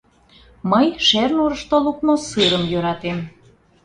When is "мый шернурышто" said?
0.71-1.75